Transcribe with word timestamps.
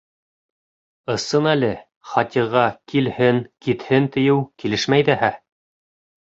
Ысын 1.15 1.49
әле, 1.51 1.69
Хатиға 2.15 2.65
«килһен», 2.93 3.45
«китһен» 3.67 4.11
тиеү 4.19 4.41
килешмәй 4.65 5.11
ҙәһә. 5.15 5.35